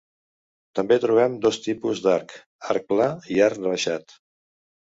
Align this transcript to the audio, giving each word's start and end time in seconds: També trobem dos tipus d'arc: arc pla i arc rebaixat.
També 0.79 0.97
trobem 1.03 1.35
dos 1.43 1.59
tipus 1.67 2.01
d'arc: 2.07 2.35
arc 2.75 2.89
pla 2.95 3.09
i 3.37 3.41
arc 3.51 3.63
rebaixat. 3.63 4.21